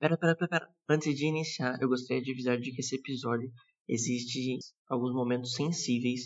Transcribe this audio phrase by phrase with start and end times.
[0.00, 0.68] Pera, pera, pera, pera.
[0.88, 3.52] Antes de iniciar, eu gostaria de avisar de que esse episódio
[3.86, 6.22] existe alguns momentos sensíveis,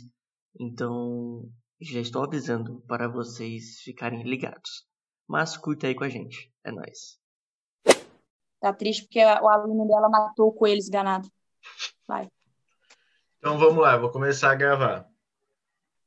[0.60, 1.50] então
[1.80, 4.86] já estou avisando para vocês ficarem ligados.
[5.26, 6.52] Mas curta aí com a gente.
[6.62, 7.18] É nóis.
[8.60, 11.28] Tá triste porque o aluno dela matou o coelho esganado.
[12.06, 12.28] Vai.
[13.38, 15.04] Então vamos lá, vou começar a gravar.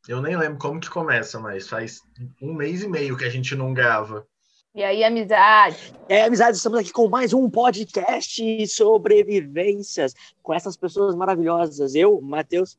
[0.08, 2.00] Eu nem lembro como que começa, mas faz
[2.42, 4.26] um mês e meio que a gente não grava.
[4.78, 5.92] E aí, amizade?
[6.08, 10.14] É, amizade, estamos aqui com mais um podcast sobrevivências
[10.44, 11.96] com essas pessoas maravilhosas.
[11.96, 12.78] Eu, Matheus,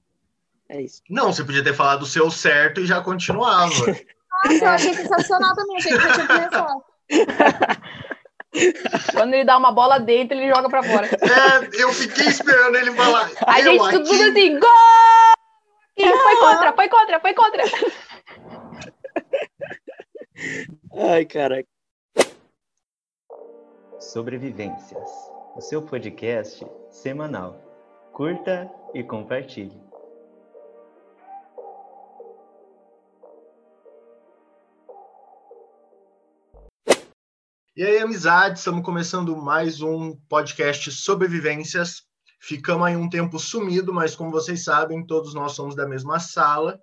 [0.68, 1.02] é isso.
[1.10, 3.72] Não, você podia ter falado o seu certo e já continuava.
[3.74, 6.84] Nossa, eu achei sensacional também, achei que você tinha começado.
[9.12, 11.08] Quando ele dá uma bola dentro, ele joga pra fora.
[11.08, 13.28] É, eu fiquei esperando ele falar.
[13.44, 14.70] A gente tudo aqui- assim, gol!
[15.96, 17.64] E Foi contra, foi contra, foi contra.
[21.12, 21.66] Ai, caraca.
[24.08, 25.10] Sobrevivências,
[25.54, 27.60] o seu podcast semanal.
[28.14, 29.78] Curta e compartilhe.
[37.76, 42.04] E aí, amizade, estamos começando mais um podcast Sobrevivências.
[42.40, 46.80] Ficamos aí um tempo sumido, mas como vocês sabem, todos nós somos da mesma sala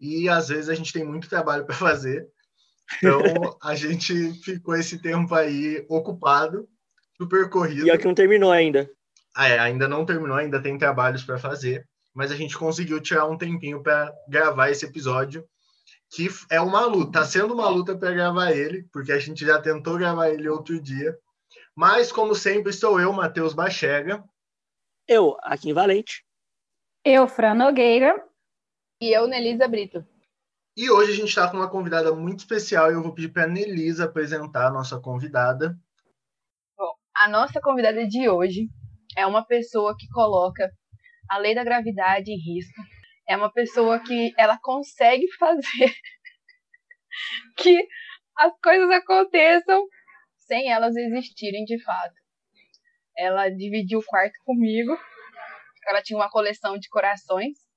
[0.00, 2.26] e às vezes a gente tem muito trabalho para fazer.
[2.96, 6.68] Então a gente ficou esse tempo aí ocupado,
[7.16, 7.86] super corrido.
[7.86, 8.90] E é que não terminou ainda.
[9.34, 13.26] Ah, é, ainda não terminou, ainda tem trabalhos para fazer, mas a gente conseguiu tirar
[13.26, 15.44] um tempinho para gravar esse episódio,
[16.10, 19.60] que é uma luta, tá sendo uma luta para gravar ele, porque a gente já
[19.60, 21.16] tentou gravar ele outro dia.
[21.74, 24.24] Mas, como sempre, sou eu, Matheus Bachega.
[25.06, 26.24] Eu, aqui em Valente.
[27.04, 28.20] Eu, Fran Nogueira.
[29.00, 30.04] E eu, Nelisa Brito.
[30.78, 33.42] E hoje a gente está com uma convidada muito especial e eu vou pedir para
[33.42, 35.76] a Nelisa apresentar a nossa convidada.
[36.76, 38.68] Bom, a nossa convidada de hoje
[39.16, 40.70] é uma pessoa que coloca
[41.28, 42.80] a lei da gravidade em risco.
[43.28, 45.92] É uma pessoa que ela consegue fazer
[47.56, 47.76] que
[48.36, 49.84] as coisas aconteçam
[50.46, 52.14] sem elas existirem de fato.
[53.16, 54.96] Ela dividiu o quarto comigo.
[55.88, 57.67] Ela tinha uma coleção de corações.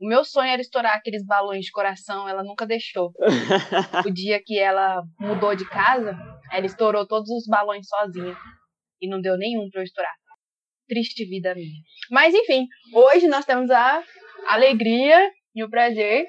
[0.00, 3.12] O meu sonho era estourar aqueles balões de coração, ela nunca deixou.
[4.06, 6.16] O dia que ela mudou de casa,
[6.50, 8.34] ela estourou todos os balões sozinha.
[9.00, 10.14] E não deu nenhum pra eu estourar.
[10.88, 11.82] Triste vida minha.
[12.10, 14.02] Mas enfim, hoje nós temos a
[14.46, 16.26] alegria e o prazer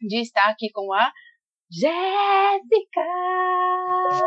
[0.00, 1.10] de estar aqui com a
[1.68, 3.00] Jéssica!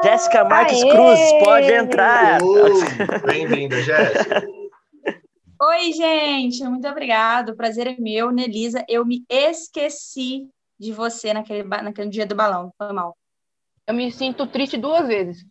[0.04, 0.92] Jéssica Marques Aê!
[0.92, 2.40] Cruz, pode entrar.
[2.42, 4.46] Oh, Bem-vinda, Jéssica.
[5.66, 7.50] Oi, gente, muito obrigado.
[7.50, 8.84] O prazer é meu, Nelisa.
[8.90, 12.74] Eu me esqueci de você naquele, ba- naquele dia do balão.
[12.78, 13.16] Foi mal.
[13.88, 15.46] Eu me sinto triste duas vezes.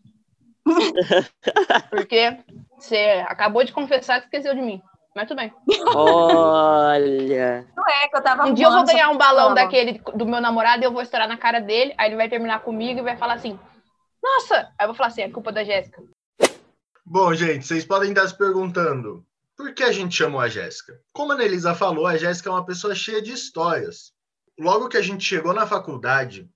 [1.88, 2.36] Porque
[2.78, 4.82] você acabou de confessar que esqueceu de mim.
[5.16, 5.52] Mas tudo bem.
[5.94, 7.66] Olha.
[7.74, 9.66] Não é que eu tava Um dia eu vou ganhar um balão tava.
[9.66, 11.94] daquele do meu namorado e eu vou estourar na cara dele.
[11.96, 13.58] Aí ele vai terminar comigo e vai falar assim:
[14.22, 14.70] Nossa!
[14.78, 16.02] Aí eu vou falar assim: é culpa da Jéssica.
[17.04, 19.24] Bom, gente, vocês podem estar se perguntando
[19.56, 21.00] por que a gente chamou a Jéssica?
[21.12, 24.12] Como a Nelisa falou, a Jéssica é uma pessoa cheia de histórias.
[24.58, 26.48] Logo que a gente chegou na faculdade,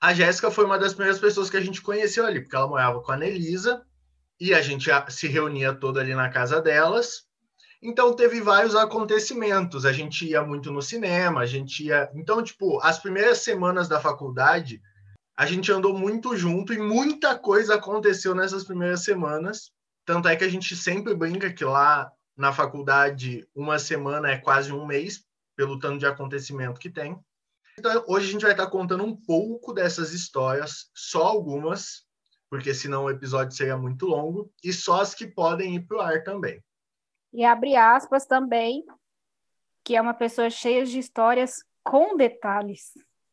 [0.00, 3.02] a Jéssica foi uma das primeiras pessoas que a gente conheceu ali, porque ela morava
[3.02, 3.82] com a Nelisa
[4.40, 7.26] e a gente se reunia toda ali na casa delas.
[7.82, 9.84] Então teve vários acontecimentos.
[9.84, 12.10] A gente ia muito no cinema, a gente ia.
[12.14, 14.80] Então, tipo, as primeiras semanas da faculdade,
[15.36, 19.70] a gente andou muito junto e muita coisa aconteceu nessas primeiras semanas.
[20.04, 24.72] Tanto é que a gente sempre brinca que lá na faculdade uma semana é quase
[24.72, 25.26] um mês,
[25.56, 27.18] pelo tanto de acontecimento que tem.
[27.76, 32.06] Então hoje a gente vai estar contando um pouco dessas histórias, só algumas,
[32.48, 36.00] porque senão o episódio seria muito longo, e só as que podem ir para o
[36.00, 36.62] ar também.
[37.32, 38.84] E abre aspas também,
[39.84, 42.92] que é uma pessoa cheia de histórias com detalhes.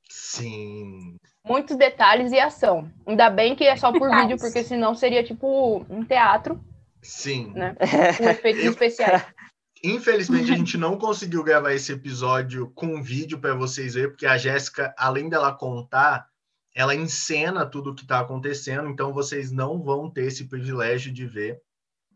[0.10, 1.18] Sim.
[1.44, 2.92] Muitos detalhes e ação.
[3.06, 4.22] Ainda bem que é só por Detalhes.
[4.22, 6.60] vídeo, porque senão seria tipo um teatro
[7.06, 7.54] Sim.
[7.54, 7.75] Né?
[8.18, 9.25] com efeitos especiais.
[9.84, 14.36] Infelizmente, a gente não conseguiu gravar esse episódio com vídeo para vocês verem, porque a
[14.36, 16.28] Jéssica, além dela contar,
[16.74, 21.28] ela encena tudo o que está acontecendo, então vocês não vão ter esse privilégio de
[21.28, 21.62] ver.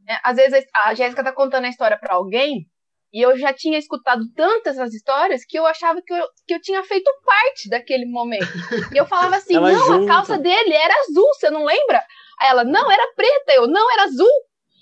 [0.08, 2.68] É, às vezes a Jéssica tá contando a história pra alguém
[3.12, 6.62] e eu já tinha escutado tantas as histórias que eu achava que eu, que eu
[6.62, 8.48] tinha feito parte daquele momento.
[8.94, 10.06] E eu falava assim: Tava não, junto.
[10.06, 12.04] a calça dele era azul, você não lembra?
[12.40, 13.54] Aí ela, não, era preta.
[13.54, 14.28] Eu, não, era azul.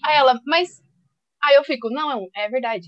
[0.06, 0.82] Aí ela, mas.
[1.44, 2.88] Aí eu fico: não, é verdade.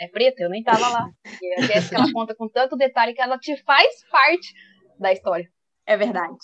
[0.00, 1.06] É preta, eu nem tava lá.
[1.42, 4.52] E a Jéssica ela conta com tanto detalhe que ela te faz parte
[4.98, 5.50] da história.
[5.86, 6.36] É verdade.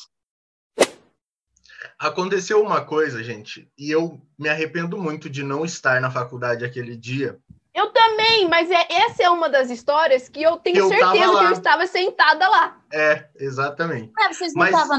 [1.99, 6.97] Aconteceu uma coisa, gente, e eu me arrependo muito de não estar na faculdade aquele
[6.97, 7.39] dia.
[7.75, 11.45] Eu também, mas é, essa é uma das histórias que eu tenho Eu certeza que
[11.45, 12.83] eu estava sentada lá.
[12.93, 14.13] É, exatamente.
[14.19, 14.99] Ué, vocês não Mas- estavam,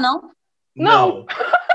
[0.78, 1.18] não?
[1.18, 1.26] Não.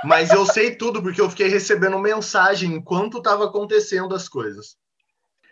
[0.04, 4.78] Mas eu sei tudo porque eu fiquei recebendo mensagem enquanto estava acontecendo as coisas.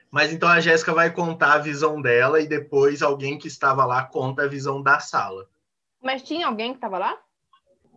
[0.10, 4.04] Mas então a Jéssica vai contar a visão dela e depois alguém que estava lá
[4.04, 5.48] conta a visão da sala.
[6.02, 7.18] Mas tinha alguém que estava lá?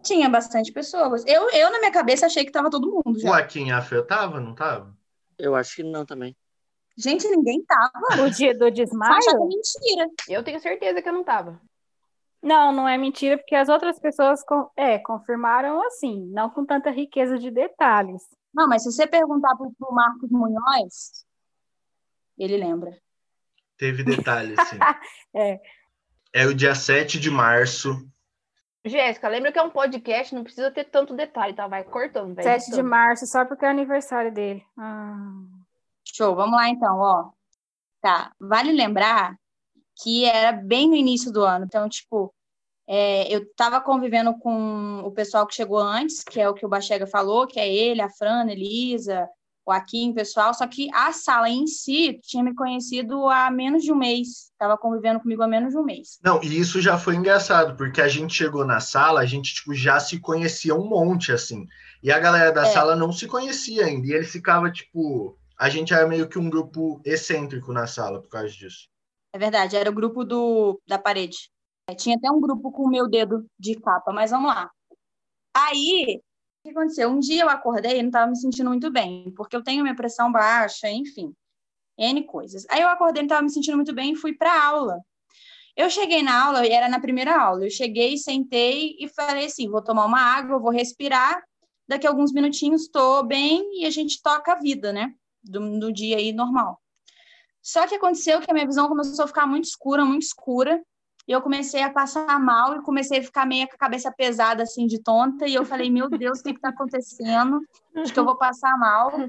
[0.03, 1.25] Tinha bastante pessoas.
[1.27, 3.39] Eu, eu, na minha cabeça, achei que tava todo mundo O já.
[3.39, 4.95] Akin afetava, não tava?
[5.37, 6.37] Eu acho que não também.
[6.97, 8.23] Gente, ninguém tava.
[8.23, 9.15] O dia do desmaio?
[9.15, 10.09] achava mentira.
[10.29, 11.61] Eu tenho certeza que eu não estava.
[12.45, 14.41] Não, não é mentira, porque as outras pessoas
[14.77, 18.23] é, confirmaram assim, não com tanta riqueza de detalhes.
[18.53, 21.25] Não, mas se você perguntar pro, pro Marcos Munhoz,
[22.37, 22.95] ele lembra.
[23.79, 24.79] Teve detalhes, sim.
[25.35, 25.59] É.
[26.35, 28.07] É o dia 7 de março.
[28.85, 31.67] Jéssica, lembra que é um podcast, não precisa ter tanto detalhe, tá?
[31.67, 34.63] Vai cortando, vai 7 de março, só porque é aniversário dele.
[34.77, 35.41] Ah.
[36.05, 37.31] Show, vamos lá então, ó.
[38.03, 39.35] Tá, vale lembrar
[40.03, 42.34] que era bem no início do ano, então, tipo,
[42.87, 46.69] é, eu tava convivendo com o pessoal que chegou antes, que é o que o
[46.69, 49.29] Bachega falou, que é ele, a Fran, a Elisa,
[49.67, 53.91] o o pessoal, só que a sala em si tinha me conhecido há menos de
[53.91, 56.19] um mês, tava convivendo comigo há menos de um mês.
[56.23, 59.73] Não, e isso já foi engraçado, porque a gente chegou na sala, a gente tipo,
[59.75, 61.67] já se conhecia um monte, assim.
[62.03, 62.71] E a galera da É.
[62.71, 64.07] sala não se conhecia ainda.
[64.07, 65.39] E eles ficavam, tipo.
[65.57, 68.89] A gente era meio que um grupo excêntrico na sala por causa disso.
[69.33, 71.51] É verdade, era o grupo do, da parede.
[71.89, 74.71] É, tinha até um grupo com o meu dedo de capa, mas vamos lá.
[75.55, 77.11] Aí, o que aconteceu?
[77.11, 79.95] Um dia eu acordei e não estava me sentindo muito bem, porque eu tenho minha
[79.95, 81.35] pressão baixa, enfim,
[81.99, 82.65] N coisas.
[82.71, 84.99] Aí eu acordei e não estava me sentindo muito bem e fui para aula.
[85.77, 89.83] Eu cheguei na aula, era na primeira aula, eu cheguei, sentei e falei assim, vou
[89.83, 91.43] tomar uma água, vou respirar,
[91.87, 95.13] daqui a alguns minutinhos estou bem e a gente toca a vida, né?
[95.43, 96.81] Do, do dia aí normal.
[97.61, 100.83] Só que aconteceu que a minha visão começou a ficar muito escura, muito escura,
[101.27, 104.63] e eu comecei a passar mal e comecei a ficar meio com a cabeça pesada,
[104.63, 107.61] assim, de tonta, e eu falei, meu Deus, o que está acontecendo?
[107.97, 109.29] Acho que eu vou passar mal.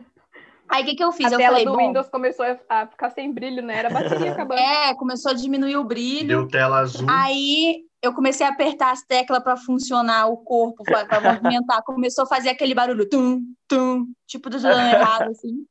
[0.67, 1.27] Aí, o que, que eu fiz?
[1.27, 3.77] A eu tela falei, do bom, Windows começou a- ficar sem brilho, né?
[3.77, 4.59] Era a bateria acabando.
[4.59, 6.27] é, começou a diminuir o brilho.
[6.27, 7.07] Deu tela azul.
[7.09, 11.83] Aí eu comecei a apertar as teclas para funcionar o corpo, para movimentar.
[11.83, 15.65] Começou a fazer aquele barulho, tum, tum, tipo do dando errado, assim.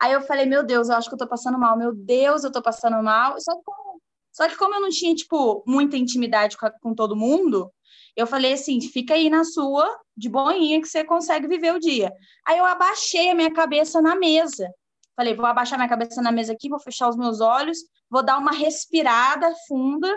[0.00, 1.76] Aí eu falei, meu Deus, eu acho que eu tô passando mal.
[1.76, 3.40] Meu Deus, eu tô passando mal.
[3.40, 3.89] Só que como,
[4.32, 7.70] só que como eu não tinha, tipo, muita intimidade com, a- com todo mundo,
[8.16, 12.12] eu falei assim, fica aí na sua, de boinha, que você consegue viver o dia.
[12.46, 14.68] Aí eu abaixei a minha cabeça na mesa.
[15.16, 17.78] Falei, vou abaixar minha cabeça na mesa aqui, vou fechar os meus olhos,
[18.10, 20.08] vou dar uma respirada funda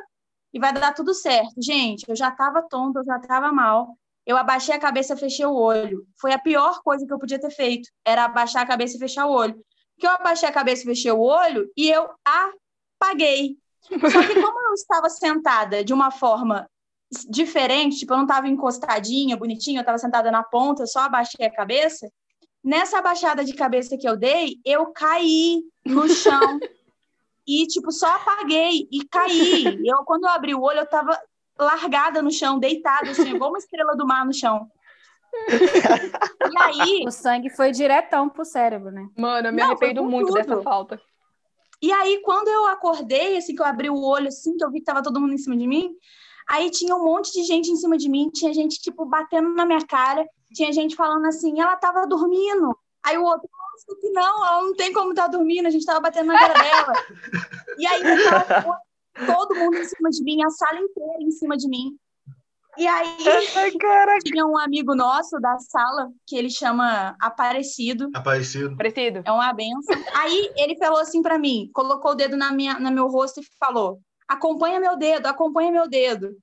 [0.53, 1.53] e vai dar tudo certo.
[1.61, 3.97] Gente, eu já estava tonta, eu já estava mal.
[4.25, 6.05] Eu abaixei a cabeça, fechei o olho.
[6.19, 9.25] Foi a pior coisa que eu podia ter feito, era abaixar a cabeça e fechar
[9.25, 9.55] o olho.
[9.95, 12.09] Porque eu abaixei a cabeça e fechei o olho e eu
[12.99, 13.57] apaguei.
[13.89, 16.67] Só que como eu estava sentada de uma forma
[17.29, 21.53] diferente, tipo, eu não estava encostadinha, bonitinha, eu estava sentada na ponta, só abaixei a
[21.53, 22.09] cabeça.
[22.63, 26.59] Nessa abaixada de cabeça que eu dei, eu caí no chão
[27.45, 29.85] e, tipo, só apaguei e caí.
[29.85, 31.19] Eu, quando eu abri o olho, eu tava
[31.59, 34.67] largada no chão, deitada, assim, igual uma estrela do mar no chão.
[35.49, 39.07] E aí, O sangue foi diretão pro cérebro, né?
[39.17, 40.35] Mano, eu me Não, arrependo muito tudo.
[40.35, 40.99] dessa falta.
[41.83, 44.79] E aí, quando eu acordei, assim, que eu abri o olho, assim, que eu vi
[44.79, 45.93] que tava todo mundo em cima de mim,
[46.49, 49.65] aí tinha um monte de gente em cima de mim, tinha gente, tipo, batendo na
[49.65, 52.73] minha cara, tinha gente falando assim, ela tava dormindo.
[53.03, 55.99] Aí o outro, nossa, que não, ela não tem como estar dormindo, a gente tava
[55.99, 56.93] batendo na cara dela.
[57.77, 58.79] E aí, tava
[59.25, 61.97] todo mundo em cima de mim, a sala inteira em cima de mim.
[62.77, 63.17] E aí,
[64.23, 68.75] tinha um amigo nosso da sala, que ele chama Aparecido, Aparecido.
[68.75, 69.21] Parecido.
[69.25, 69.95] é uma benção.
[70.15, 73.47] Aí ele falou assim pra mim, colocou o dedo na minha, no meu rosto e
[73.59, 76.35] falou: acompanha meu dedo, acompanha meu dedo.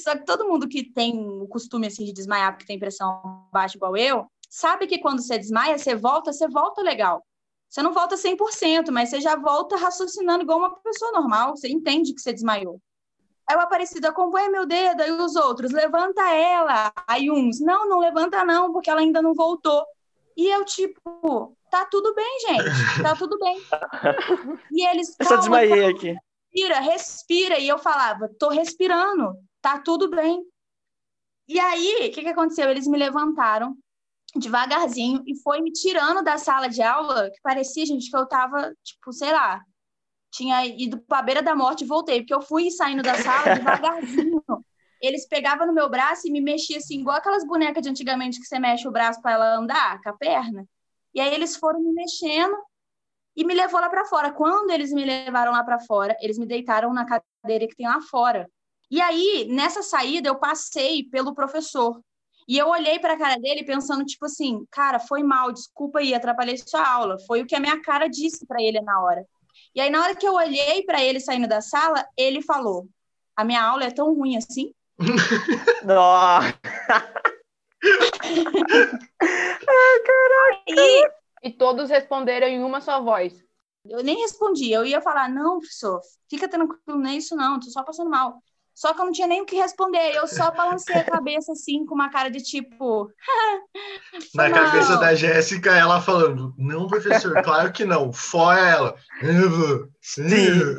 [0.00, 3.76] Só que todo mundo que tem o costume assim de desmaiar porque tem pressão baixa
[3.76, 7.24] igual eu, sabe que quando você desmaia, você volta, você volta legal.
[7.68, 12.14] Você não volta 100%, mas você já volta raciocinando igual uma pessoa normal, você entende
[12.14, 12.80] que você desmaiou.
[13.48, 16.92] Aí o Aparecido acompanha meu dedo, aí os outros, levanta ela.
[17.06, 19.84] Aí uns, não, não levanta não, porque ela ainda não voltou.
[20.36, 23.58] E eu, tipo, tá tudo bem, gente, tá tudo bem.
[24.72, 26.16] E eles, Eu só calma, desmaiei aqui.
[26.52, 27.58] respira, respira.
[27.58, 30.44] E eu falava, tô respirando, tá tudo bem.
[31.48, 32.68] E aí, o que, que aconteceu?
[32.68, 33.76] Eles me levantaram
[34.34, 38.74] devagarzinho e foi me tirando da sala de aula, que parecia, gente, que eu tava,
[38.82, 39.62] tipo, sei lá,
[40.36, 44.42] tinha ido pra beira da morte e voltei, porque eu fui saindo da sala devagarzinho.
[45.00, 48.46] eles pegavam no meu braço e me mexiam assim, igual aquelas bonecas de antigamente que
[48.46, 50.66] você mexe o braço para ela andar com a perna.
[51.14, 52.56] E aí eles foram me mexendo
[53.34, 54.32] e me levou lá para fora.
[54.32, 58.00] Quando eles me levaram lá para fora, eles me deitaram na cadeira que tem lá
[58.00, 58.48] fora.
[58.90, 62.00] E aí, nessa saída, eu passei pelo professor.
[62.48, 66.14] E eu olhei para a cara dele pensando, tipo assim, cara, foi mal, desculpa aí,
[66.14, 67.18] atrapalhei sua aula.
[67.26, 69.26] Foi o que a minha cara disse para ele na hora.
[69.76, 72.88] E aí, na hora que eu olhei para ele saindo da sala, ele falou:
[73.36, 74.72] A minha aula é tão ruim assim?
[75.84, 76.58] Nossa!
[80.66, 81.08] E
[81.42, 83.34] E todos responderam em uma só voz.
[83.84, 84.72] eu nem respondi.
[84.72, 88.42] Eu ia falar: Não, professor, fica tranquilo, não é isso não, tô só passando mal.
[88.76, 90.14] Só que eu não tinha nem o que responder.
[90.14, 93.10] Eu só balancei a cabeça assim, com uma cara de tipo.
[94.34, 98.12] Na "Foi cabeça mal." da Jéssica, ela falando: Não, professor, claro que não.
[98.12, 98.94] Fora ela.
[100.02, 100.76] Sim.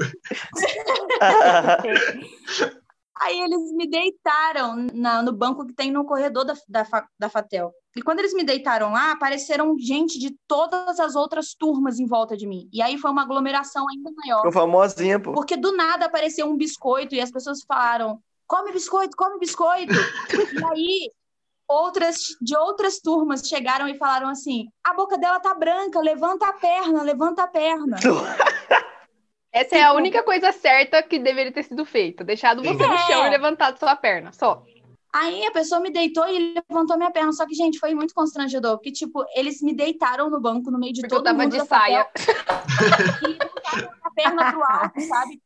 [3.19, 6.85] Aí eles me deitaram na- no banco que tem no corredor da, da,
[7.17, 7.73] da Fatel.
[7.97, 12.37] E quando eles me deitaram lá, apareceram gente de todas as outras turmas em volta
[12.37, 12.69] de mim.
[12.71, 14.37] E aí foi uma aglomeração ainda maior.
[14.37, 15.33] Ficou famosinha, pô.
[15.33, 19.93] Porque do nada apareceu um biscoito e as pessoas falaram: come biscoito, come biscoito.
[19.93, 21.11] e aí
[21.67, 26.53] outras de outras turmas chegaram e falaram assim: a boca dela tá branca, levanta a
[26.53, 27.97] perna, levanta a perna.
[29.51, 32.23] Essa é a única coisa certa que deveria ter sido feita.
[32.23, 32.97] Deixado você no É.
[33.07, 34.31] chão e levantado sua perna.
[34.31, 34.63] Só.
[35.19, 37.31] Aí a pessoa me deitou e levantou minha perna.
[37.33, 38.77] Só que, gente, foi muito constrangedor.
[38.77, 41.51] Porque, tipo, eles me deitaram no banco no meio de Porque eu todo tava mundo
[41.51, 42.07] de saia.
[43.27, 43.37] E
[44.03, 45.41] a perna pro alto, sabe?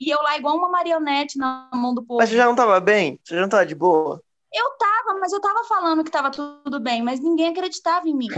[0.00, 2.18] E eu lá igual uma marionete na mão do povo.
[2.18, 3.18] Mas você já não tava bem?
[3.22, 4.20] Você já não tava de boa?
[4.52, 8.28] Eu tava, mas eu tava falando que tava tudo bem, mas ninguém acreditava em mim.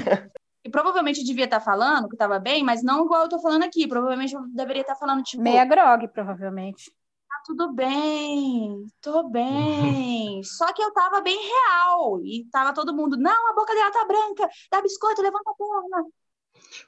[0.64, 3.64] E provavelmente eu devia estar falando que tava bem, mas não igual eu tô falando
[3.64, 3.86] aqui.
[3.86, 6.92] Provavelmente eu deveria estar falando, tipo, Meia grog, provavelmente.
[7.46, 10.42] Tudo bem, tô bem.
[10.42, 12.20] Só que eu tava bem real.
[12.24, 16.04] E tava todo mundo, não, a boca dela tá branca, dá biscoito, levanta a perna.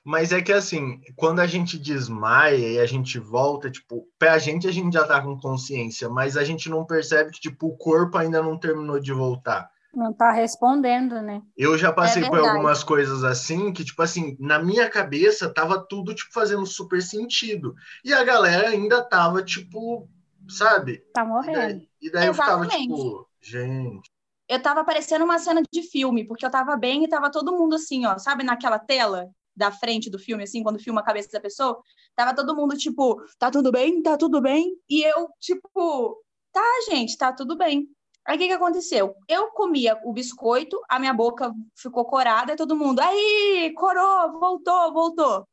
[0.02, 4.66] Mas é que assim, quando a gente desmaia e a gente volta, tipo, pra gente
[4.66, 8.18] a gente já tá com consciência, mas a gente não percebe que, tipo, o corpo
[8.18, 9.70] ainda não terminou de voltar.
[9.94, 11.40] Não tá respondendo, né?
[11.56, 12.56] Eu já passei por verdade.
[12.56, 17.74] algumas coisas assim, que, tipo assim, na minha cabeça tava tudo, tipo, fazendo super sentido.
[18.04, 20.08] E a galera ainda tava, tipo,
[20.48, 21.02] sabe?
[21.12, 21.52] Tá E morrendo.
[21.52, 24.10] daí, e daí eu ficava, tipo, gente.
[24.48, 27.74] Eu tava parecendo uma cena de filme, porque eu tava bem e tava todo mundo
[27.76, 31.40] assim, ó, sabe naquela tela da frente do filme, assim, quando filma a cabeça da
[31.40, 31.82] pessoa?
[32.14, 34.02] Tava todo mundo, tipo, tá tudo bem?
[34.02, 34.74] Tá tudo bem?
[34.88, 37.88] E eu, tipo, tá, gente, tá tudo bem.
[38.24, 39.14] Aí o que que aconteceu?
[39.28, 44.92] Eu comia o biscoito, a minha boca ficou corada, e todo mundo, aí, corou, voltou,
[44.92, 45.48] voltou.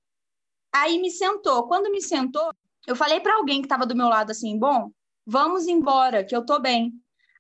[0.74, 1.68] Aí me sentou.
[1.68, 2.52] Quando me sentou,
[2.88, 4.92] eu falei para alguém que tava do meu lado assim, bom,
[5.26, 6.94] vamos embora, que eu tô bem.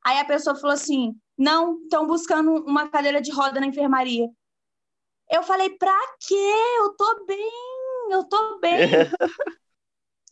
[0.05, 4.27] Aí a pessoa falou assim: não, estão buscando uma cadeira de roda na enfermaria.
[5.29, 5.97] Eu falei: pra
[6.27, 6.53] quê?
[6.79, 7.51] Eu tô bem,
[8.11, 8.79] eu tô bem.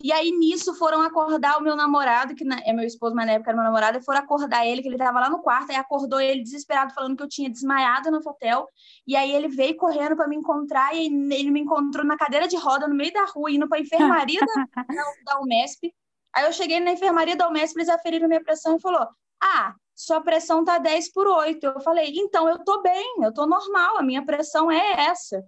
[0.03, 3.51] E aí, nisso, foram acordar o meu namorado, que é meu esposo, mas na época
[3.51, 6.19] era meu namorado, e foram acordar ele, que ele tava lá no quarto, aí acordou
[6.19, 8.67] ele desesperado, falando que eu tinha desmaiado no hotel.
[9.07, 12.57] E aí ele veio correndo para me encontrar, e ele me encontrou na cadeira de
[12.57, 14.45] roda, no meio da rua, indo pra enfermaria da,
[14.93, 15.89] da, da Umesp.
[16.35, 19.07] Aí eu cheguei na enfermaria da Umesp, eles aferiram minha pressão e falou:
[19.41, 21.65] Ah, sua pressão tá 10 por 8.
[21.65, 25.41] Eu falei: Então eu tô bem, eu tô normal, a minha pressão é essa.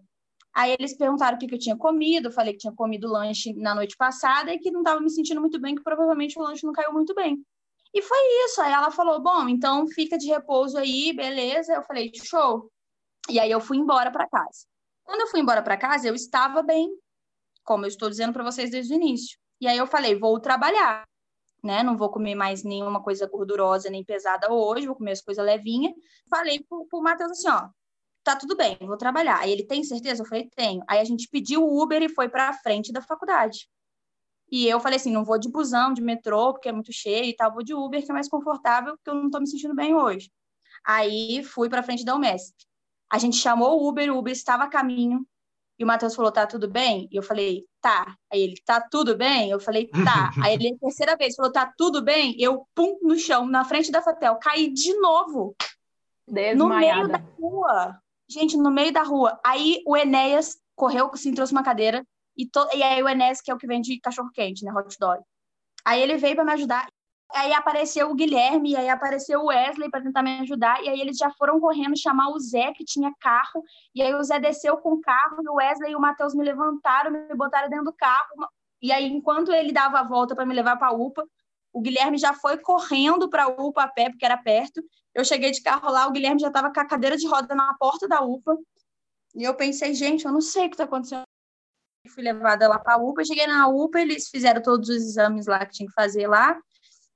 [0.55, 3.53] Aí eles perguntaram o que, que eu tinha comido, eu falei que tinha comido lanche
[3.53, 6.65] na noite passada e que não estava me sentindo muito bem, que provavelmente o lanche
[6.65, 7.45] não caiu muito bem.
[7.93, 8.61] E foi isso.
[8.61, 11.73] Aí ela falou: Bom, então fica de repouso aí, beleza.
[11.73, 12.71] Eu falei: Show.
[13.29, 14.65] E aí eu fui embora para casa.
[15.03, 16.89] Quando eu fui embora para casa, eu estava bem,
[17.63, 19.37] como eu estou dizendo para vocês desde o início.
[19.59, 21.03] E aí eu falei: Vou trabalhar.
[21.61, 21.83] Né?
[21.83, 25.93] Não vou comer mais nenhuma coisa gordurosa nem pesada hoje, vou comer as coisas levinhas.
[26.29, 27.69] Falei pro, pro Matheus assim: Ó,
[28.25, 29.39] tá tudo bem, vou trabalhar.
[29.39, 30.23] Aí ele tem certeza?
[30.23, 30.83] Eu falei, tenho.
[30.87, 33.69] Aí a gente pediu o Uber e foi para a frente da faculdade.
[34.51, 37.35] E eu falei assim, não vou de busão, de metrô, porque é muito cheio e
[37.35, 39.95] tal, vou de Uber, que é mais confortável, porque eu não tô me sentindo bem
[39.95, 40.31] hoje.
[40.85, 42.55] Aí fui para frente da Umesp.
[43.11, 45.25] A gente chamou o Uber, o Uber estava a caminho,
[45.77, 47.07] e o Matheus falou, tá tudo bem?
[47.11, 48.15] E eu falei, tá.
[48.31, 49.49] Aí ele, tá tudo bem?
[49.49, 50.31] Eu falei, tá.
[50.43, 52.35] Aí ele, a terceira vez, falou, tá tudo bem?
[52.39, 55.55] Eu, pum, no chão, na frente da Fatel, caí de novo
[56.55, 57.25] no meio da Desmaiada.
[57.39, 58.01] rua.
[58.29, 59.39] Gente, no meio da rua.
[59.45, 62.05] Aí o Enéas correu, assim, trouxe uma cadeira.
[62.37, 62.67] E, to...
[62.73, 64.73] e aí o Enéas, que é o que vende cachorro-quente, né?
[64.73, 65.21] Hot dog.
[65.85, 66.87] Aí ele veio para me ajudar.
[67.33, 70.81] Aí apareceu o Guilherme, aí apareceu o Wesley para tentar me ajudar.
[70.83, 73.63] E aí eles já foram correndo chamar o Zé, que tinha carro.
[73.93, 76.43] E aí o Zé desceu com o carro, e o Wesley e o Matheus me
[76.43, 78.29] levantaram, me botaram dentro do carro.
[78.81, 81.27] E aí, enquanto ele dava a volta para me levar para a UPA,
[81.75, 84.81] o Guilherme já foi correndo para a UPA a pé, porque era perto.
[85.13, 87.73] Eu cheguei de carro lá, o Guilherme já estava com a cadeira de roda na
[87.77, 88.57] porta da UPA.
[89.35, 91.23] E eu pensei, gente, eu não sei o que está acontecendo.
[92.07, 95.65] Fui levada lá para a UPA, cheguei na UPA, eles fizeram todos os exames lá
[95.65, 96.57] que tinha que fazer lá.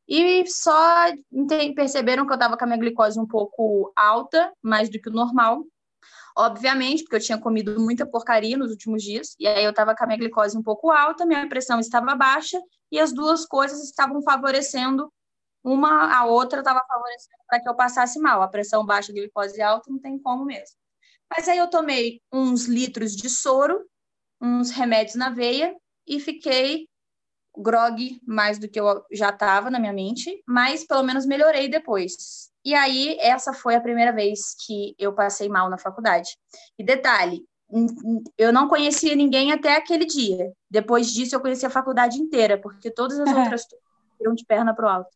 [0.05, 1.05] E só
[1.73, 5.13] perceberam que eu estava com a minha glicose um pouco alta, mais do que o
[5.13, 5.63] normal.
[6.39, 10.05] Obviamente, porque eu tinha comido muita porcaria nos últimos dias, e aí eu estava com
[10.05, 12.57] a minha glicose um pouco alta, minha pressão estava baixa,
[12.89, 15.11] e as duas coisas estavam favorecendo,
[15.61, 18.41] uma a outra estava favorecendo para que eu passasse mal.
[18.41, 20.77] A pressão baixa, a glicose alta, não tem como mesmo.
[21.29, 23.85] Mas aí eu tomei uns litros de soro,
[24.41, 25.75] uns remédios na veia,
[26.07, 26.87] e fiquei
[27.57, 32.49] grog mais do que eu já estava na minha mente, mas pelo menos melhorei depois.
[32.69, 36.37] E aí, essa foi a primeira vez que eu passei mal na faculdade.
[36.77, 37.43] E detalhe,
[38.37, 40.53] eu não conhecia ninguém até aquele dia.
[40.69, 43.65] Depois disso, eu conheci a faculdade inteira, porque todas as outras
[44.19, 45.09] viram de perna pro alto.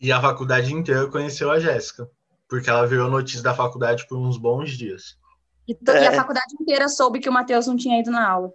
[0.00, 2.08] E a faculdade inteira conheceu a Jéssica,
[2.48, 5.18] porque ela virou notícia da faculdade por uns bons dias.
[5.66, 6.04] E, é.
[6.04, 8.52] e a faculdade inteira soube que o Matheus não tinha ido na aula.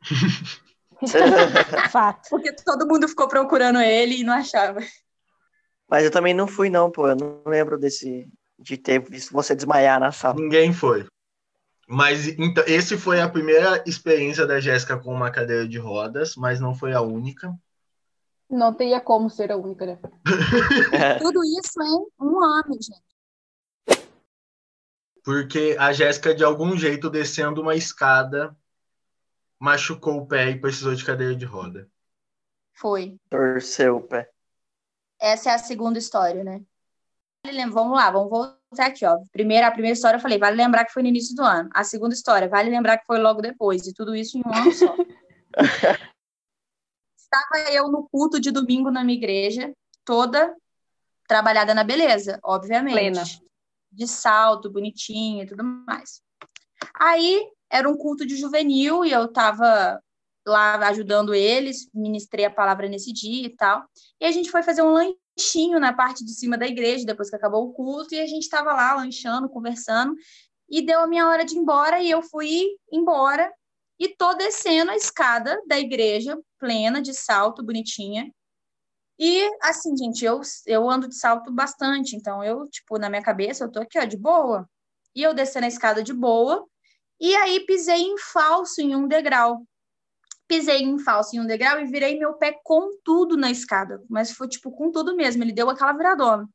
[1.92, 2.30] Fato.
[2.30, 4.80] Porque todo mundo ficou procurando ele e não achava.
[5.88, 7.08] Mas eu também não fui, não, pô.
[7.08, 8.28] Eu não lembro desse
[8.58, 10.34] de ter visto você desmaiar na sala.
[10.34, 11.06] Ninguém foi.
[11.88, 16.58] Mas então, esse foi a primeira experiência da Jéssica com uma cadeira de rodas, mas
[16.58, 17.54] não foi a única.
[18.50, 19.98] Não teria como ser a única, né?
[21.20, 23.06] Tudo isso em um ano, gente.
[25.22, 28.56] Porque a Jéssica, de algum jeito, descendo uma escada,
[29.58, 31.88] machucou o pé e precisou de cadeira de roda.
[32.72, 33.16] Foi.
[33.28, 34.30] Torceu o pé.
[35.20, 36.62] Essa é a segunda história, né?
[37.70, 39.18] Vamos lá, vamos voltar aqui, ó.
[39.32, 41.70] Primeira, a primeira história eu falei, vale lembrar que foi no início do ano.
[41.72, 43.86] A segunda história, vale lembrar que foi logo depois.
[43.86, 44.96] E tudo isso em um ano só.
[47.16, 49.72] Estava eu no culto de domingo na minha igreja,
[50.04, 50.54] toda
[51.26, 52.94] trabalhada na beleza, obviamente.
[52.94, 53.22] Plena.
[53.92, 56.22] De salto, bonitinha e tudo mais.
[56.94, 60.00] Aí era um culto de juvenil e eu estava
[60.46, 63.84] lá ajudando eles, ministrei a palavra nesse dia e tal.
[64.20, 67.36] E a gente foi fazer um lanchinho na parte de cima da igreja, depois que
[67.36, 70.14] acabou o culto, e a gente estava lá lanchando, conversando,
[70.68, 73.52] e deu a minha hora de ir embora, e eu fui embora,
[73.98, 78.30] e tô descendo a escada da igreja, plena, de salto, bonitinha.
[79.18, 83.64] E, assim, gente, eu, eu ando de salto bastante, então eu, tipo, na minha cabeça,
[83.64, 84.68] eu tô aqui, ó, de boa.
[85.14, 86.66] E eu descendo a escada de boa,
[87.18, 89.66] e aí pisei em falso em um degrau.
[90.48, 94.02] Pisei em falso em um degrau e virei meu pé com tudo na escada.
[94.08, 96.48] Mas foi tipo com tudo mesmo, ele deu aquela viradona.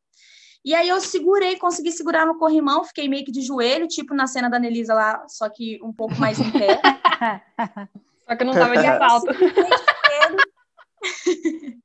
[0.64, 4.28] E aí eu segurei, consegui segurar no corrimão, fiquei meio que de joelho, tipo na
[4.28, 6.80] cena da Nelisa lá, só que um pouco mais em pé.
[8.28, 9.34] só que não tava de falta.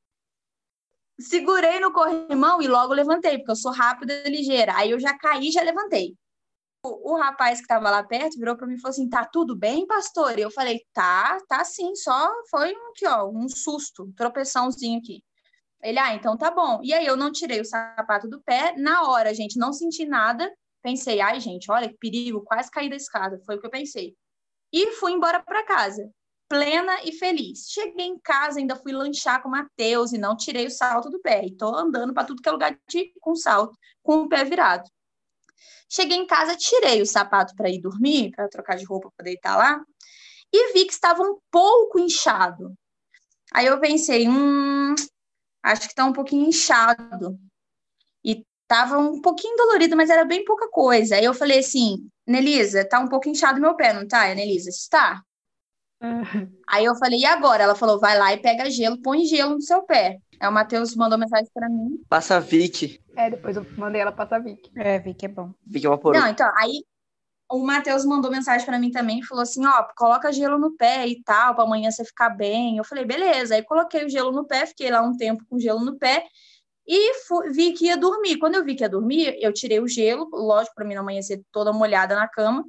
[1.18, 4.76] Segurei no corrimão e logo levantei, porque eu sou rápida e ligeira.
[4.76, 6.14] Aí eu já caí, já levantei
[6.86, 9.86] o rapaz que estava lá perto virou para mim e falou assim: tá tudo bem,
[9.86, 10.38] pastor?
[10.38, 14.98] E eu falei: tá, tá sim, só foi um, aqui, ó, um susto, um tropeçãozinho
[14.98, 15.22] aqui.
[15.82, 16.80] Ele, ah, então tá bom.
[16.82, 18.74] E aí eu não tirei o sapato do pé.
[18.76, 20.50] Na hora, gente, não senti nada.
[20.82, 23.38] Pensei, ai, gente, olha que perigo, quase caí da escada.
[23.44, 24.14] Foi o que eu pensei.
[24.72, 26.10] E fui embora para casa,
[26.48, 27.66] plena e feliz.
[27.68, 31.20] Cheguei em casa, ainda fui lanchar com o Matheus e não tirei o salto do
[31.20, 31.44] pé.
[31.44, 34.88] E tô andando para tudo que é lugar de, com salto, com o pé virado.
[35.88, 39.56] Cheguei em casa, tirei o sapato para ir dormir, para trocar de roupa para deitar
[39.56, 39.80] lá,
[40.52, 42.74] e vi que estava um pouco inchado.
[43.52, 44.94] Aí eu pensei, hum,
[45.62, 47.38] acho que está um pouquinho inchado.
[48.24, 51.16] E estava um pouquinho dolorido, mas era bem pouca coisa.
[51.16, 54.34] Aí eu falei assim, Nelisa, tá um pouco inchado meu pé, não tá?
[54.34, 55.22] Nelisa, está.
[56.02, 56.52] Uhum.
[56.68, 57.62] Aí eu falei, e agora?
[57.62, 60.18] Ela falou, vai lá e pega gelo, põe gelo no seu pé.
[60.40, 62.02] Aí o Matheus mandou mensagem para mim.
[62.08, 63.00] Passa Vic.
[63.16, 64.70] É, depois eu mandei ela passar Vic.
[64.76, 65.52] É, Vic é bom.
[65.66, 66.20] Vic é uma porra.
[66.20, 66.84] Não, então, aí
[67.50, 71.22] o Matheus mandou mensagem para mim também, falou assim, ó, coloca gelo no pé e
[71.22, 72.76] tal, para amanhã você ficar bem.
[72.76, 73.54] Eu falei, beleza.
[73.54, 76.26] Aí coloquei o gelo no pé, fiquei lá um tempo com gelo no pé
[76.86, 78.38] e fui, vi que ia dormir.
[78.38, 81.42] Quando eu vi que ia dormir, eu tirei o gelo, lógico, para mim não amanhecer
[81.50, 82.64] toda molhada na cama.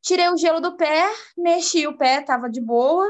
[0.00, 1.04] Tirei o gelo do pé,
[1.36, 3.06] mexi o pé, tava de boa,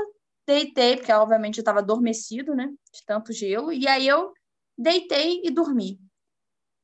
[0.46, 4.32] deitei, porque obviamente eu estava adormecido, né, de tanto gelo, e aí eu
[4.78, 5.98] deitei e dormi.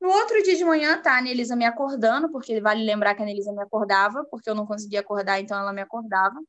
[0.01, 3.23] No outro dia de manhã, tá a Anelisa me acordando, porque vale lembrar que a
[3.23, 6.41] Anelisa me acordava, porque eu não conseguia acordar, então ela me acordava.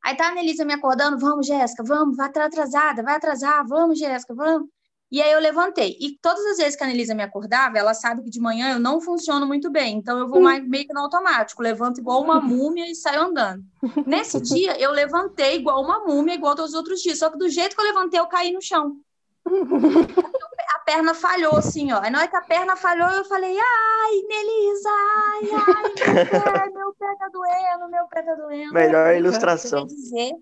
[0.00, 4.32] Aí tá a Anelisa me acordando, vamos, Jéssica, vamos, vai atrasada, vai atrasar, vamos, Jéssica,
[4.32, 4.68] vamos.
[5.10, 5.96] E aí eu levantei.
[6.00, 8.78] E todas as vezes que a Anelisa me acordava, ela sabe que de manhã eu
[8.78, 9.96] não funciono muito bem.
[9.96, 10.42] Então eu vou hum.
[10.42, 11.60] mais, meio que no automático.
[11.60, 13.64] Levanto igual uma múmia e saio andando.
[14.06, 17.18] Nesse dia, eu levantei igual uma múmia, igual todos os outros dias.
[17.18, 18.96] Só que do jeito que eu levantei, eu caí no chão.
[19.44, 19.50] a
[20.90, 22.00] perna falhou, assim, ó.
[22.02, 26.70] Aí na hora que a perna falhou, eu falei, ai, Melisa, ai, ai, meu pé,
[26.70, 28.74] meu pé tá doendo, meu pé tá doendo.
[28.74, 29.86] Melhor ilustração.
[29.86, 30.36] Comecei a dizer,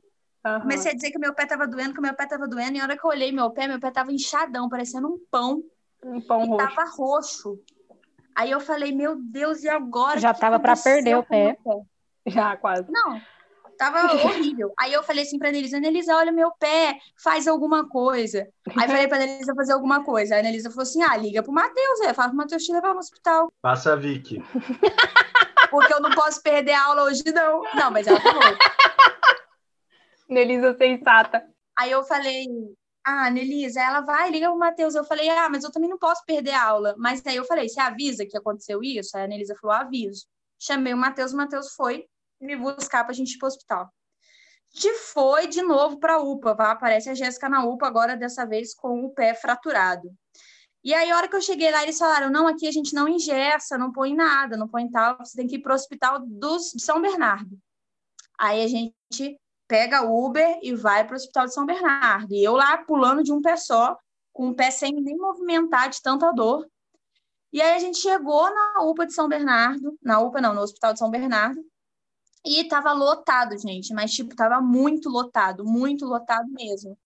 [0.45, 0.61] Aham.
[0.63, 2.85] comecei a dizer que meu pé tava doendo, que meu pé tava doendo, e na
[2.85, 5.63] hora que eu olhei meu pé, meu pé tava inchadão, parecendo um pão,
[6.03, 6.67] Um pão e roxo.
[6.75, 7.59] tava roxo.
[8.35, 10.19] Aí eu falei, meu Deus, e agora?
[10.19, 11.57] Já que tava pra aconteceu perder o meu pé.
[12.27, 12.91] Já, quase.
[12.91, 13.21] Não,
[13.79, 14.75] tava horrível.
[14.79, 18.47] Aí eu falei assim pra Anelisa, Anelisa, olha meu pé, faz alguma coisa.
[18.77, 20.35] Aí falei pra Anelisa fazer alguma coisa.
[20.35, 22.93] Aí a Anelisa falou assim, ah, liga pro Matheus, é, fala pro Matheus te levar
[22.93, 23.51] no hospital.
[23.63, 24.43] Passa a Vicky.
[25.71, 27.63] Porque eu não posso perder a aula hoje, não.
[27.75, 28.43] Não, mas ela falou.
[30.29, 31.47] Nelisa sensata.
[31.79, 32.47] Aí eu falei,
[33.05, 34.95] ah, Nelisa, ela vai, liga pro Matheus.
[34.95, 36.95] Eu falei, ah, mas eu também não posso perder a aula.
[36.99, 39.17] Mas aí eu falei, você avisa que aconteceu isso?
[39.17, 40.27] Aí a Nelisa falou, aviso.
[40.59, 42.07] Chamei o Matheus, o Matheus foi
[42.41, 43.85] me buscar pra gente ir pro hospital.
[43.85, 46.73] A gente foi de novo pra UPA, tá?
[46.73, 50.13] Aparece a Jéssica na UPA, agora dessa vez com o pé fraturado.
[50.85, 53.09] E aí, a hora que eu cheguei lá, eles falaram: não, aqui a gente não
[53.09, 56.83] ingessa, não põe nada, não põe tal, você tem que ir pro hospital dos, de
[56.83, 57.59] São Bernardo.
[58.39, 62.33] Aí a gente pega Uber e vai para o Hospital de São Bernardo.
[62.33, 63.99] E eu lá pulando de um pé só,
[64.33, 66.67] com o pé sem nem movimentar de tanta dor.
[67.53, 70.93] E aí a gente chegou na UPA de São Bernardo, na UPA não, no Hospital
[70.93, 71.61] de São Bernardo,
[72.45, 76.97] e tava lotado, gente, mas tipo, tava muito lotado, muito lotado mesmo.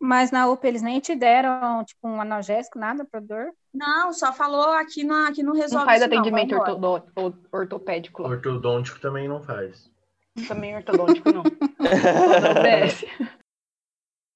[0.00, 3.52] Mas na UPA eles nem te deram, tipo, um analgésico, nada pra dor?
[3.74, 6.72] Não, só falou aqui, no, aqui não resolve Não faz isso, atendimento embora.
[6.72, 8.28] ortodô- or- ortopédico lá.
[8.30, 9.90] Ortodôntico também não faz.
[10.46, 11.42] Também ortodôntico não.
[11.78, 13.18] Não.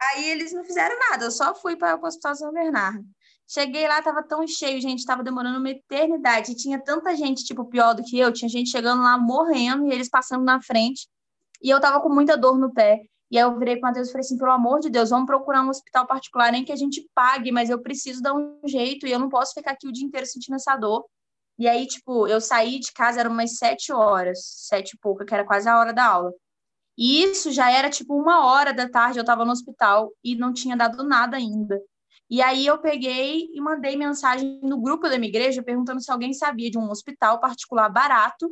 [0.00, 3.04] Aí eles não fizeram nada, eu só fui para o Hospital São Bernardo.
[3.48, 6.52] Cheguei lá, tava tão cheio, gente, tava demorando uma eternidade.
[6.52, 9.92] E tinha tanta gente, tipo, pior do que eu, tinha gente chegando lá morrendo e
[9.92, 11.08] eles passando na frente.
[11.62, 13.02] E eu tava com muita dor no pé.
[13.30, 15.62] E aí eu virei pro Matheus e falei assim, pelo amor de Deus, vamos procurar
[15.62, 19.12] um hospital particular, nem que a gente pague, mas eu preciso dar um jeito e
[19.12, 21.06] eu não posso ficar aqui o dia inteiro sentindo essa dor.
[21.58, 25.32] E aí, tipo, eu saí de casa, eram umas sete horas, sete e pouca, que
[25.32, 26.32] era quase a hora da aula.
[26.96, 30.52] E isso já era tipo uma hora da tarde, eu estava no hospital e não
[30.52, 31.80] tinha dado nada ainda.
[32.32, 36.32] E aí eu peguei e mandei mensagem no grupo da minha igreja perguntando se alguém
[36.32, 38.50] sabia de um hospital particular barato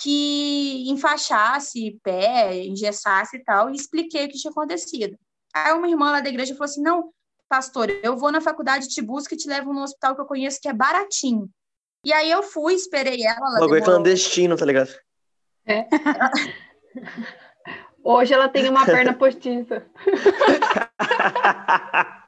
[0.00, 5.14] que enfaixasse pé, engessasse e tal, e expliquei o que tinha acontecido.
[5.52, 7.12] Aí uma irmã lá da igreja falou assim: não,
[7.50, 10.58] pastor, eu vou na faculdade, te busco e te levo num hospital que eu conheço
[10.58, 11.50] que é baratinho.
[12.06, 13.36] E aí eu fui, esperei ela.
[13.36, 14.90] ela O bagulho é clandestino, tá ligado?
[18.02, 19.84] Hoje ela tem uma perna postiça.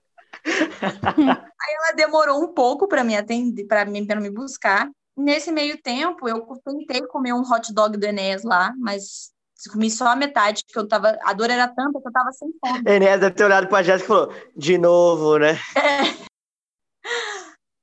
[1.72, 4.88] ela demorou um pouco para me atender, para me, pra me buscar.
[5.16, 9.33] Nesse meio tempo, eu tentei comer um hot dog do Enéas lá, mas
[9.70, 12.50] comi só a metade, porque eu tava, a dor era tanta que eu tava sem
[12.61, 12.83] fome.
[12.87, 15.59] Enéas deve ter olhado pra Jéssica e falou, de novo, né?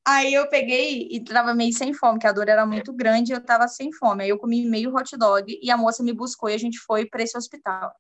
[0.06, 3.36] Aí eu peguei e tava meio sem fome, que a dor era muito grande e
[3.36, 4.24] eu tava sem fome.
[4.24, 7.06] Aí eu comi meio hot dog e a moça me buscou e a gente foi
[7.06, 7.94] para esse hospital.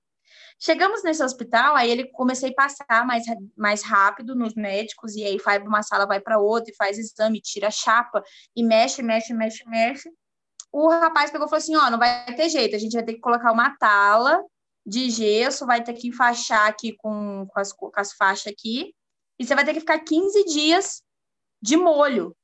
[0.63, 3.26] Chegamos nesse hospital, aí ele comecei a passar mais,
[3.58, 7.00] mais rápido nos médicos, e aí vai para uma sala, vai para outra, e faz
[7.00, 8.24] exame, tira a chapa,
[8.56, 10.08] e mexe, mexe, mexe, mexe.
[10.71, 13.15] O rapaz pegou e falou assim: ó, não vai ter jeito, a gente vai ter
[13.15, 14.39] que colocar uma tala
[14.86, 18.93] de gesso, vai ter que enfaixar aqui com, com, as, com as faixas aqui,
[19.39, 21.02] e você vai ter que ficar 15 dias
[21.60, 22.36] de molho,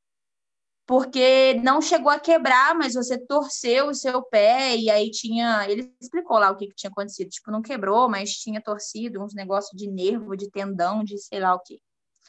[0.88, 5.94] porque não chegou a quebrar, mas você torceu o seu pé e aí tinha, ele
[6.02, 9.78] explicou lá o que, que tinha acontecido, tipo, não quebrou, mas tinha torcido uns negócios
[9.78, 11.82] de nervo, de tendão, de sei lá o que.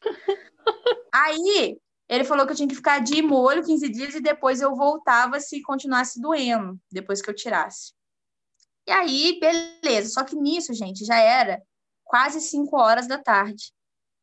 [1.14, 4.75] aí ele falou que eu tinha que ficar de molho 15 dias e depois eu
[4.75, 7.92] voltava se continuasse doendo, depois que eu tirasse.
[8.88, 11.62] E aí, beleza, só que nisso, gente, já era
[12.03, 13.73] quase 5 horas da tarde.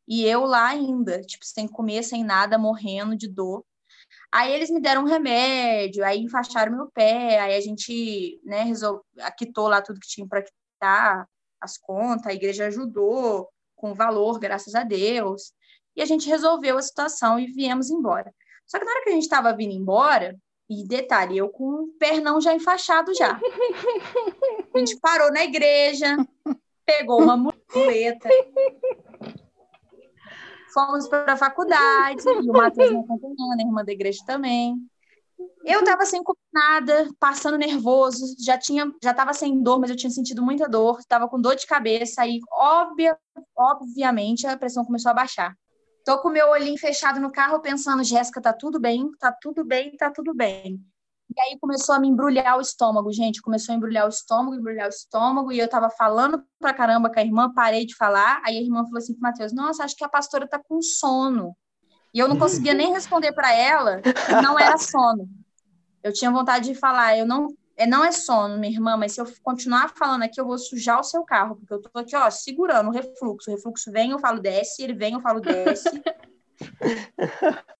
[0.06, 3.64] E eu lá ainda, tipo, sem comer, sem nada, morrendo de dor.
[4.32, 9.04] Aí eles me deram um remédio, aí enfaixaram meu pé, aí a gente, né, resol...
[9.38, 11.28] quitou lá tudo que tinha para quitar,
[11.60, 15.52] as contas, a igreja ajudou com valor, graças a Deus.
[15.94, 18.32] E a gente resolveu a situação e viemos embora.
[18.66, 20.36] Só que na hora que a gente estava vindo embora,
[20.68, 23.38] e detalhe, eu com o pernão já enfaixado já.
[24.74, 26.16] A gente parou na igreja,
[26.84, 28.28] pegou uma muleta,
[30.76, 34.76] fomos para a faculdade, e o Matheus me acompanhando, a irmã da igreja também.
[35.64, 39.96] Eu estava sem comer nada, passando nervoso, já tinha, já estava sem dor, mas eu
[39.96, 43.18] tinha sentido muita dor, estava com dor de cabeça e óbvia,
[43.56, 45.54] obviamente a pressão começou a baixar.
[46.04, 49.96] Tô com meu olhinho fechado no carro pensando, Jéssica, tá tudo bem, tá tudo bem,
[49.96, 50.80] tá tudo bem.
[51.34, 53.42] E aí começou a me embrulhar o estômago, gente.
[53.42, 55.52] Começou a embrulhar o estômago, embrulhar o estômago.
[55.52, 58.40] E eu tava falando pra caramba com a irmã, parei de falar.
[58.44, 61.56] Aí a irmã falou assim pro Matheus: Nossa, acho que a pastora tá com sono.
[62.14, 64.00] E eu não conseguia nem responder para ela
[64.42, 65.28] não era sono.
[66.02, 69.20] Eu tinha vontade de falar, eu não, é, não é sono, minha irmã, mas se
[69.20, 72.30] eu continuar falando aqui, eu vou sujar o seu carro, porque eu tô aqui, ó,
[72.30, 73.50] segurando o refluxo.
[73.50, 76.02] O refluxo vem, eu falo desce, ele vem, eu falo desce.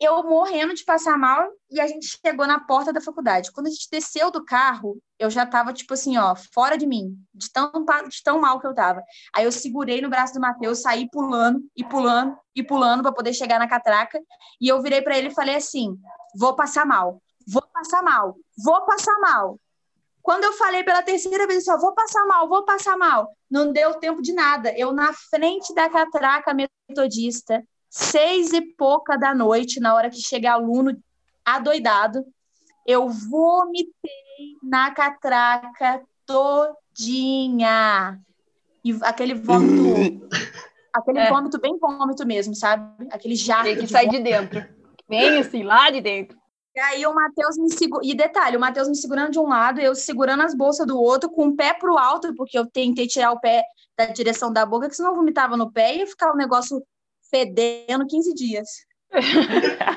[0.00, 3.50] eu morrendo de passar mal e a gente chegou na porta da faculdade.
[3.50, 7.16] Quando a gente desceu do carro, eu já tava, tipo assim, ó, fora de mim,
[7.34, 7.70] de tão,
[8.08, 9.02] de tão mal que eu tava.
[9.34, 13.34] Aí eu segurei no braço do Matheus, saí pulando e pulando e pulando para poder
[13.34, 14.20] chegar na catraca.
[14.60, 15.98] E eu virei para ele e falei assim:
[16.36, 19.58] vou passar mal, vou passar mal, vou passar mal.
[20.22, 23.94] Quando eu falei pela terceira vez, só vou passar mal, vou passar mal, não deu
[23.94, 24.72] tempo de nada.
[24.76, 26.54] Eu na frente da catraca
[26.88, 30.96] metodista, seis e pouca da noite, na hora que chega aluno
[31.44, 32.24] adoidado,
[32.86, 38.18] eu vomitei na catraca todinha.
[38.84, 40.28] E aquele vômito,
[40.94, 41.28] aquele É.
[41.28, 43.08] vômito bem vômito mesmo, sabe?
[43.10, 44.64] Aquele Tem que de sair de dentro.
[45.08, 46.38] Bem assim, lá de dentro.
[46.74, 48.04] E aí o Matheus me segurou.
[48.04, 51.28] E detalhe, o Matheus me segurando de um lado, eu segurando as bolsas do outro,
[51.30, 53.64] com o pé pro alto, porque eu tentei tirar o pé
[53.96, 56.80] da direção da boca, que senão eu vomitava no pé e ia ficar um negócio
[57.30, 58.68] fedendo 15 dias.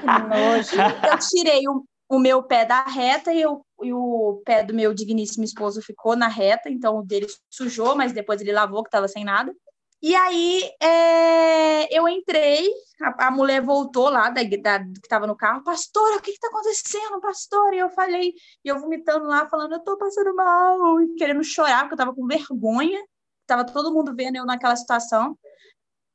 [0.02, 0.76] Que nojo.
[1.12, 4.94] Eu tirei o, o meu pé da reta e, eu, e o pé do meu
[4.94, 9.08] digníssimo esposo ficou na reta, então o dele sujou, mas depois ele lavou, que estava
[9.08, 9.54] sem nada.
[10.02, 12.68] E aí é, eu entrei,
[13.04, 16.48] a, a mulher voltou lá, da, da- que estava no carro, pastora, o que está
[16.48, 17.76] acontecendo, pastora?
[17.76, 18.34] E eu falei,
[18.66, 22.16] e eu vomitando lá, falando, eu tô passando mal, e querendo chorar, porque eu tava
[22.16, 23.00] com vergonha,
[23.46, 25.38] tava todo mundo vendo eu naquela situação.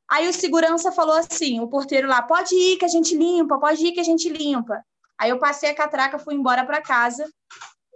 [0.08, 3.84] Aí o segurança falou assim, o porteiro lá, pode ir que a gente limpa, pode
[3.84, 4.84] ir que a gente limpa.
[5.18, 7.28] Aí eu passei a catraca, fui embora para casa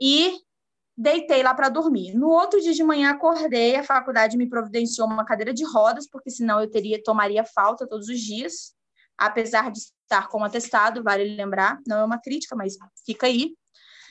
[0.00, 0.38] e
[0.96, 2.14] deitei lá para dormir.
[2.14, 6.30] No outro dia de manhã acordei, a faculdade me providenciou uma cadeira de rodas, porque
[6.30, 8.74] senão eu teria tomaria falta todos os dias,
[9.16, 12.74] apesar de estar com atestado, vale lembrar, não é uma crítica, mas
[13.06, 13.54] fica aí.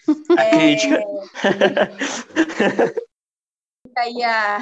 [0.38, 1.04] A crítica.
[3.86, 4.60] Fica aí a,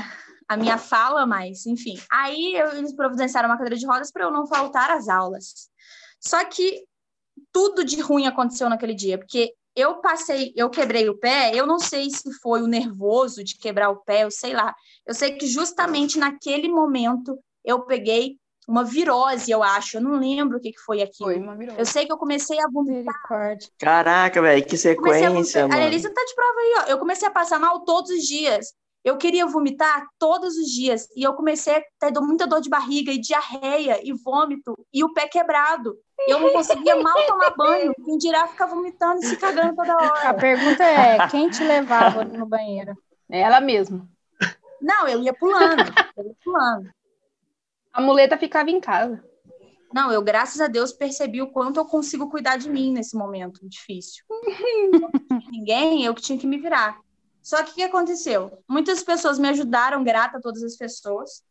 [0.47, 1.99] a minha fala, mas enfim.
[2.11, 5.69] Aí eu- eles providenciaram uma cadeira de rodas para eu não faltar às aulas.
[6.19, 6.83] Só que
[7.51, 11.77] tudo de ruim aconteceu naquele dia, porque eu passei, eu quebrei o pé, eu não
[11.77, 14.73] sei se foi o nervoso de quebrar o pé, eu sei lá.
[15.05, 19.97] Eu sei que justamente naquele momento eu peguei uma virose, eu acho.
[19.97, 21.29] Eu não lembro o que, que foi aquilo.
[21.29, 21.79] Foi uma virose.
[21.79, 23.13] Eu sei que eu comecei a vomitar.
[23.79, 25.63] Caraca, velho, que a sequência.
[25.63, 25.81] A mano.
[25.83, 26.91] Elisa tá de prova aí, ó.
[26.91, 28.73] Eu comecei a passar mal todos os dias.
[29.07, 31.07] Eu queria vomitar todos os dias.
[31.15, 35.13] E eu comecei a ter muita dor de barriga e diarreia e vômito e o
[35.13, 35.97] pé quebrado.
[36.27, 37.93] Eu não conseguia mal tomar banho.
[38.03, 40.33] Quem dirá ficar vomitando e se cagando toda A hora.
[40.33, 42.97] pergunta é: quem te levava no banheiro?
[43.31, 44.05] É ela mesma.
[44.81, 45.83] Não, eu ia pulando.
[46.17, 46.89] Eu ia pulando.
[47.93, 49.23] A muleta ficava em casa.
[49.93, 53.61] Não, eu, graças a Deus, percebi o quanto eu consigo cuidar de mim nesse momento
[53.69, 54.25] difícil.
[55.49, 56.99] Ninguém, eu que tinha que me virar.
[57.47, 58.61] Só que o que aconteceu?
[58.67, 61.41] Muitas pessoas me ajudaram, grata a todas as pessoas.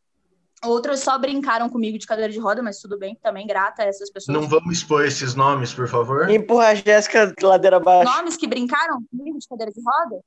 [0.62, 4.10] Outras só brincaram comigo de cadeira de roda, mas tudo bem, também grata a essas
[4.10, 4.38] pessoas.
[4.38, 6.28] Não vamos expor esses nomes, por favor.
[6.28, 8.12] Empurra a Jéssica ladeira abaixo.
[8.12, 10.22] Nomes que brincaram comigo de cadeira de roda?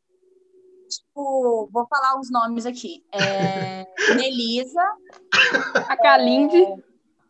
[0.90, 3.06] Tipo, vou falar uns nomes aqui.
[3.14, 3.86] É...
[4.18, 4.82] Melisa,
[5.88, 6.66] A Kalinde.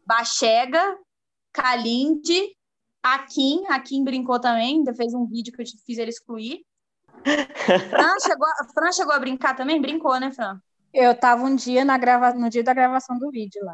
[0.05, 0.97] Bachega,
[1.51, 2.55] Kalinde,
[3.03, 6.61] Akin, Akin brincou também, ainda fez um vídeo que eu fiz ele excluir.
[7.23, 9.81] Fran chegou, a- Fran chegou a brincar também?
[9.81, 10.59] Brincou, né, Fran?
[10.93, 12.33] Eu tava um dia na grava...
[12.33, 13.73] no dia da gravação do vídeo lá.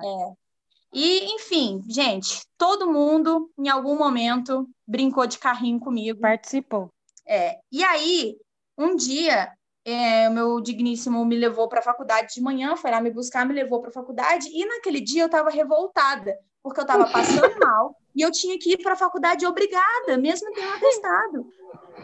[0.94, 6.22] E, enfim, gente, todo mundo, em algum momento, brincou de carrinho comigo.
[6.22, 6.90] Participou.
[7.28, 8.38] É, e aí,
[8.78, 9.52] um dia,
[9.84, 13.46] é, o meu digníssimo me levou para a faculdade de manhã, foi lá me buscar,
[13.46, 17.60] me levou para a faculdade, e naquele dia eu estava revoltada, porque eu estava passando
[17.60, 21.48] mal e eu tinha que ir para a faculdade obrigada, mesmo tendo atestado.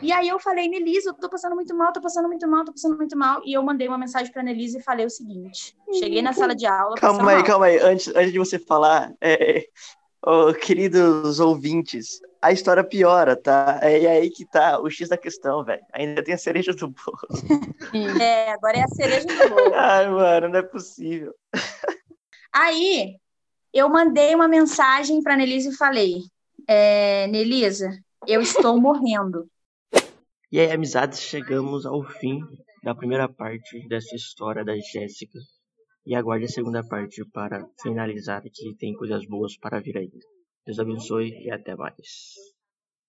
[0.02, 2.72] E aí eu falei, Nelise, eu tô passando muito mal, tô passando muito mal, tô
[2.72, 3.42] passando muito mal.
[3.46, 6.66] E eu mandei uma mensagem para Nelise e falei o seguinte: cheguei na sala de
[6.66, 6.96] aula.
[6.96, 7.46] Calma aí, mal.
[7.46, 7.78] calma aí.
[7.78, 9.66] Antes, antes de você falar, é,
[10.26, 13.80] ô, queridos ouvintes, a história piora, tá?
[13.82, 15.84] É aí que tá o X da questão, velho.
[15.94, 18.20] Ainda tem a cereja do bolo.
[18.20, 19.74] É, agora é a cereja do bolo.
[19.76, 21.36] Ai, mano, não é possível.
[22.52, 23.18] Aí
[23.74, 26.24] eu mandei uma mensagem para Nelisa e falei:
[26.68, 27.92] é, Nelisa,
[28.28, 29.50] eu estou morrendo.
[30.52, 32.40] E aí, amizades, chegamos ao fim
[32.84, 35.40] da primeira parte dessa história da Jéssica.
[36.06, 40.18] E aguarde a segunda parte para finalizar, que tem coisas boas para vir ainda.
[40.66, 42.36] Deus abençoe e até mais.